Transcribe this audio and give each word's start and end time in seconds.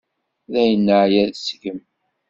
Dayen 0.51 0.81
neɛya 0.87 1.23
seg-m. 1.45 1.79